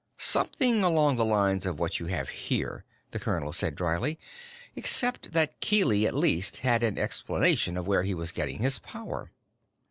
[0.17, 4.17] "Something along the lines of what you have here," the colonel said dryly,
[4.75, 9.29] "except that Keely at least had an explanation for where he was getting his power.